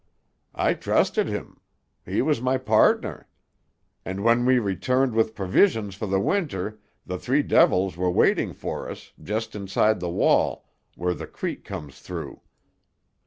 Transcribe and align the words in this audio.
I 0.55 0.73
trusted 0.73 1.27
him; 1.27 1.61
he 2.03 2.23
was 2.23 2.41
my 2.41 2.57
pardner. 2.57 3.27
And 4.03 4.23
when 4.23 4.47
we 4.47 4.57
returned 4.57 5.13
with 5.13 5.35
proveesions 5.35 5.93
for 5.93 6.07
the 6.07 6.19
Winter 6.19 6.79
the 7.05 7.19
three 7.19 7.43
devils 7.43 7.97
were 7.97 8.09
waiting 8.09 8.51
for 8.51 8.89
us, 8.89 9.13
just 9.21 9.55
inside 9.55 9.99
the 9.99 10.09
wall, 10.09 10.67
where 10.95 11.13
the 11.13 11.27
creek 11.27 11.63
comes 11.63 11.99
through. 11.99 12.41